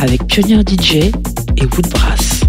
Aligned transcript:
avec 0.00 0.26
Pionnier 0.26 0.60
DJ 0.60 1.12
et 1.56 1.64
Woodbrass. 1.64 2.40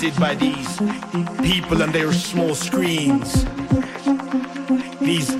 Distracted 0.00 0.20
by 0.20 0.34
these 0.34 0.78
people 1.42 1.82
and 1.82 1.92
their 1.92 2.12
small 2.12 2.54
screens. 2.54 3.44
These 5.00 5.34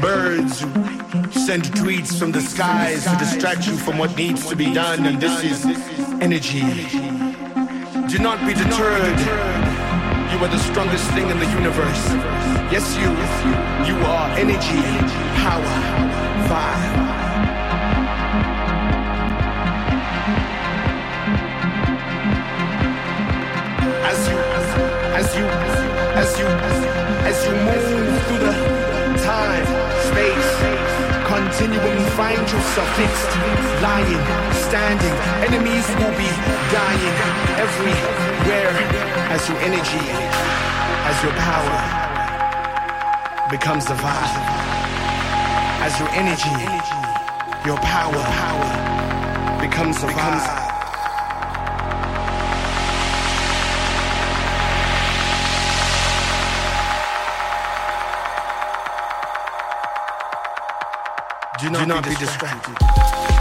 birds 0.00 0.60
who 0.60 1.32
send 1.32 1.64
tweets 1.64 2.18
from 2.18 2.32
the 2.32 2.40
skies 2.40 3.04
to 3.04 3.16
distract 3.18 3.66
you 3.66 3.76
from 3.76 3.98
what 3.98 4.14
needs 4.16 4.46
to 4.48 4.56
be 4.56 4.72
done, 4.72 5.06
and 5.06 5.20
this 5.20 5.42
is 5.44 5.64
energy. 6.20 6.60
Do 8.08 8.18
not 8.18 8.38
be 8.46 8.52
deterred. 8.52 9.18
You 10.30 10.38
are 10.44 10.48
the 10.48 10.58
strongest 10.58 11.08
thing 11.12 11.30
in 11.30 11.38
the 11.38 11.50
universe. 11.50 12.04
Yes, 12.70 12.84
you. 12.96 13.08
You 13.88 14.04
are 14.04 14.30
energy, 14.36 14.82
power, 15.40 15.64
vibe. 16.48 17.01
You, 26.38 26.46
as 27.28 27.36
you 27.46 27.52
move 27.66 27.84
through 28.26 28.42
the 28.46 28.54
time, 29.24 29.66
space, 30.10 30.50
continuum, 31.26 31.98
find 32.16 32.40
yourself 32.40 32.88
fixed, 32.96 33.32
lying, 33.82 34.24
standing. 34.68 35.16
Enemies 35.48 35.86
will 35.98 36.14
be 36.16 36.30
dying 36.72 37.16
everywhere 37.60 38.74
as 39.34 39.48
your 39.48 39.58
energy, 39.58 40.04
as 41.08 41.16
your 41.22 41.32
power 41.32 42.02
becomes 43.50 43.86
vibe. 43.94 44.72
As 45.84 45.98
your 45.98 46.08
energy, 46.10 46.56
your 47.66 47.76
power, 47.78 48.22
power 48.40 49.60
becomes 49.60 50.00
the 50.00 50.71
not, 61.72 61.80
Do 61.80 61.86
not 61.86 62.04
be 62.04 62.14
distracted. 62.16 62.74
Be 62.78 62.84
distracted. 62.84 63.31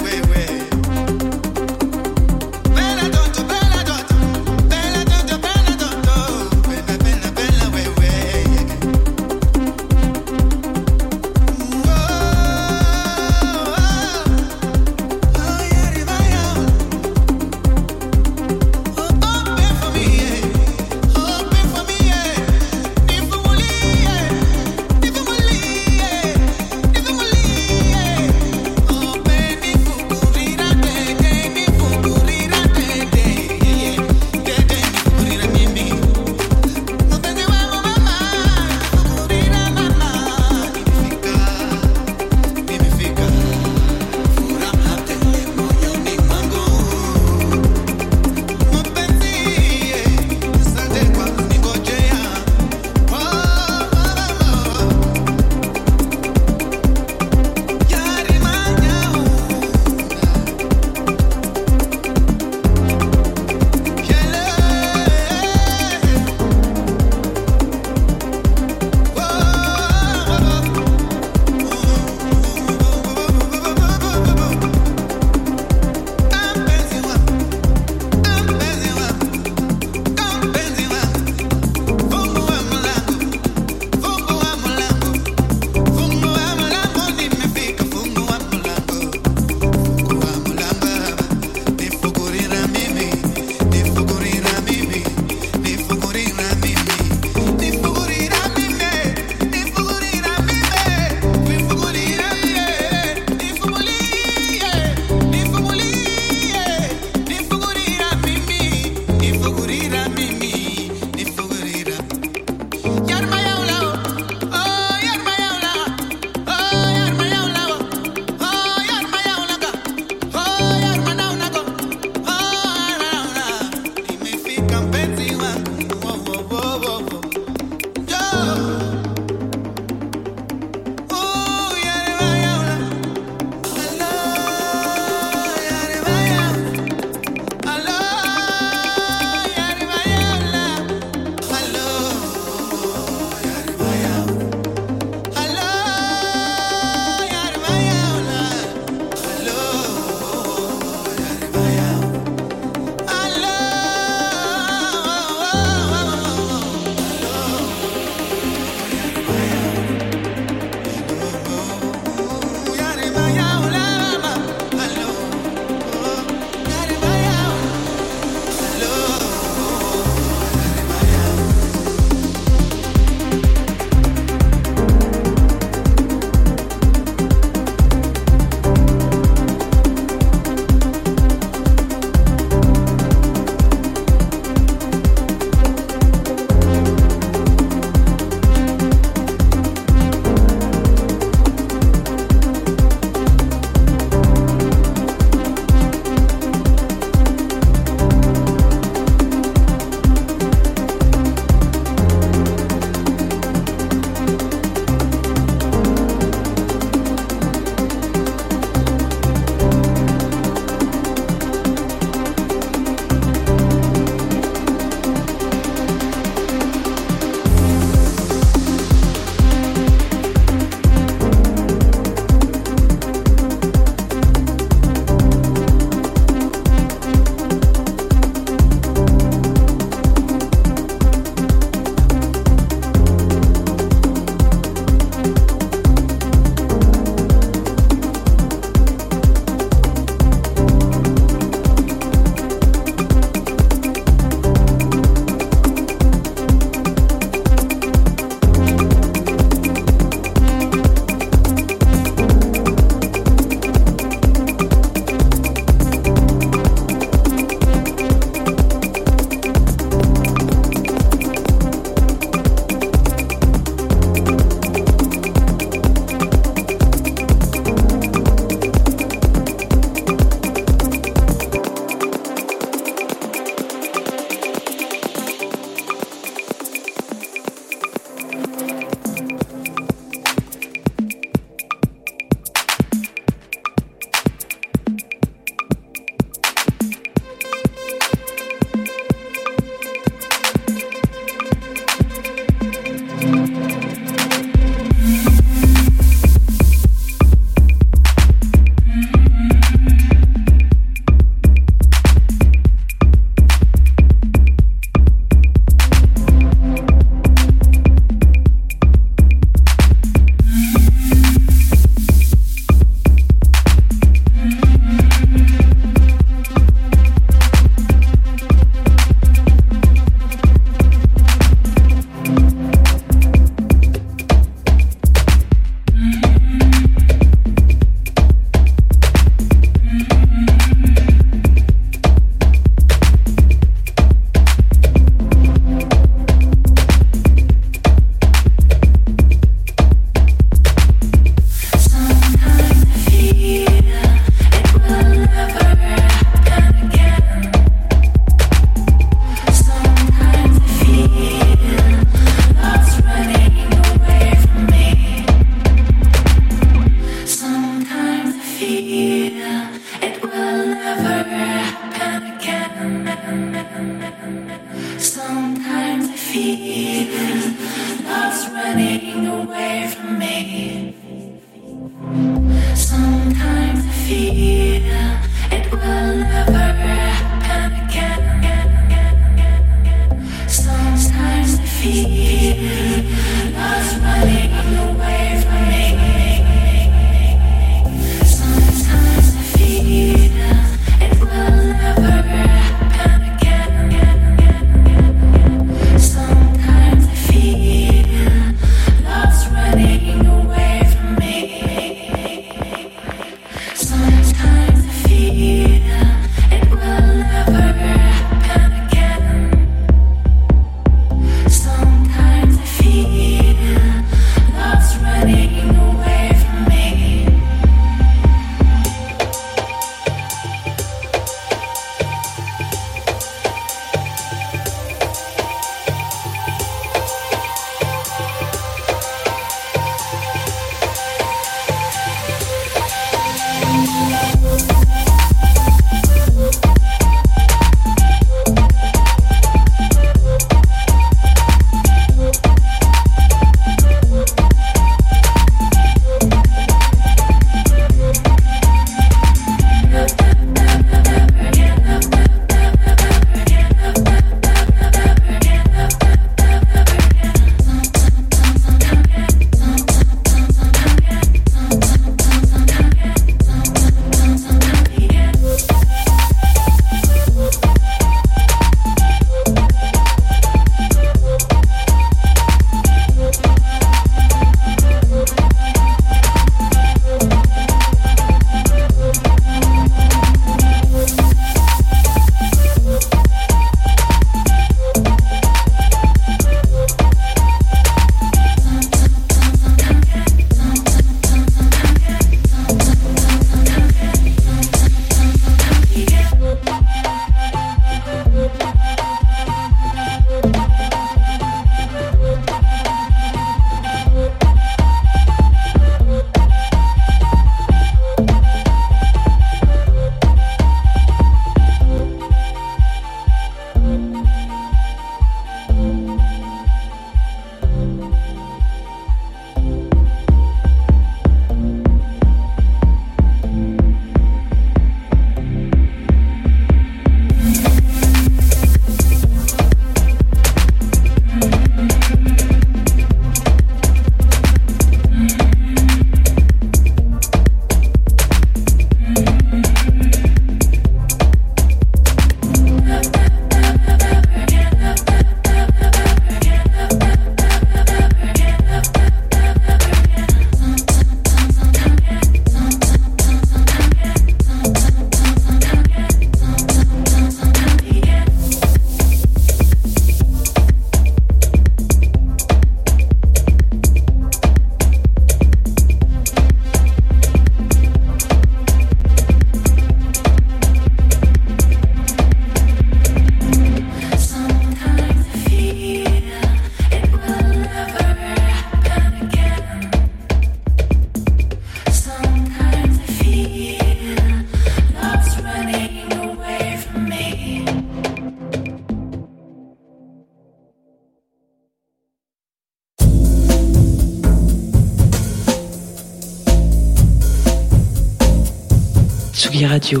Radio. 599.84 600.00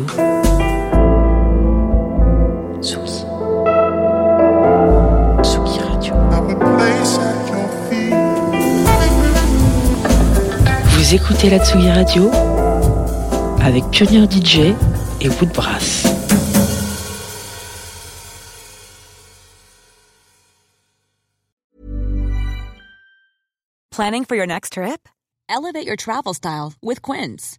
Vous 10.88 11.14
écoutez 11.14 11.50
la 11.50 11.58
Tsugi 11.58 11.90
Radio 11.90 12.30
avec 13.62 13.84
Pionnier 13.90 14.26
DJ 14.26 14.74
et 15.20 15.28
Woodbrass. 15.28 16.06
Planning 23.90 24.24
for 24.24 24.34
your 24.34 24.46
next 24.46 24.72
trip? 24.72 25.10
Elevate 25.50 25.86
your 25.86 25.96
travel 25.96 26.32
style 26.32 26.72
with 26.82 27.02
Quince. 27.02 27.58